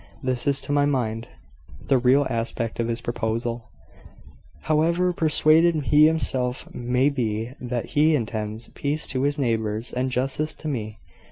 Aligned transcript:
This 0.23 0.47
is, 0.47 0.59
to 0.61 0.71
my 0.71 0.87
mind, 0.87 1.27
the 1.79 1.99
real 1.99 2.25
aspect 2.27 2.79
of 2.79 2.87
his 2.87 3.01
proposal, 3.01 3.69
however 4.61 5.13
persuaded 5.13 5.75
he 5.75 6.07
himself 6.07 6.67
may 6.73 7.07
be 7.09 7.51
that 7.61 7.85
he 7.93 8.15
intends 8.15 8.69
peace 8.69 9.05
to 9.05 9.21
his 9.21 9.37
neighbours, 9.37 9.93
and 9.93 10.09
justice 10.09 10.55
to 10.55 10.67
me. 10.67 10.97